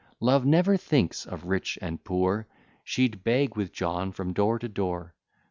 [0.19, 2.47] Love never thinks of rich and poor;
[2.83, 5.13] She'd beg with John from door to door.